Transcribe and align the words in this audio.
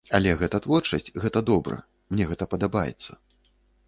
Але 0.19 0.29
гэта 0.37 0.59
творчасць, 0.65 1.11
гэта 1.25 1.43
добра, 1.49 1.77
мне 2.13 2.25
гэта 2.31 2.47
падабаецца. 2.55 3.11